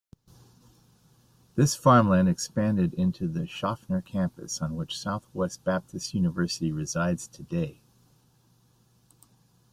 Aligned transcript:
This 1.53 1.75
farmland 1.75 2.27
expanded 2.27 2.95
into 2.95 3.27
the 3.27 3.45
Shoffner 3.45 4.01
Campus 4.03 4.59
on 4.59 4.75
which 4.75 4.97
Southwest 4.97 5.63
Baptist 5.63 6.15
University 6.15 6.71
resides 6.71 7.27
today. 7.27 7.83